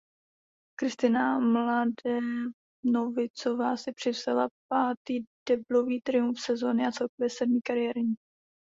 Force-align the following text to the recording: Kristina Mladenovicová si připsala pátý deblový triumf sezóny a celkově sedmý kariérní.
Kristina 0.79 1.37
Mladenovicová 1.39 3.77
si 3.77 3.93
připsala 3.93 4.47
pátý 4.71 5.25
deblový 5.49 6.01
triumf 6.01 6.39
sezóny 6.41 6.87
a 6.87 6.91
celkově 6.91 7.29
sedmý 7.29 7.61
kariérní. 7.61 8.15